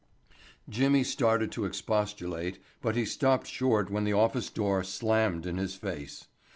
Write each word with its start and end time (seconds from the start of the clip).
Jimmy 0.67 1.03
started 1.03 1.51
to 1.51 1.65
expostulate, 1.65 2.57
but 2.81 2.95
he 2.95 3.05
stopped 3.05 3.45
short 3.45 3.91
when 3.91 4.03
the 4.03 4.13
office 4.13 4.49
door 4.49 4.83
slammed 4.83 5.45
in 5.45 5.57
his 5.57 5.75
face. 5.75 6.25